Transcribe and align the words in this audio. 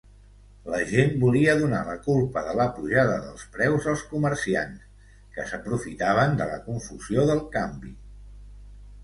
La 0.75 0.77
gent 0.91 1.11
volia 1.23 1.53
donar 1.59 1.81
la 1.89 1.93
culpa 2.07 2.43
de 2.47 2.55
la 2.59 2.65
pujada 2.77 3.19
dels 3.25 3.43
preus 3.59 3.85
als 3.93 4.05
comerciants 4.15 4.89
que 5.37 5.47
s'aprofitaven 5.53 6.35
de 6.43 6.49
la 6.55 6.59
confusió 6.73 7.29
del 7.31 7.45
canvi. 7.59 7.95